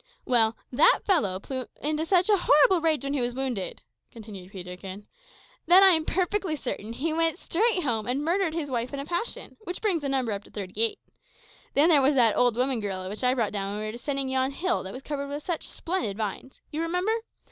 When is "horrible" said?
2.39-2.81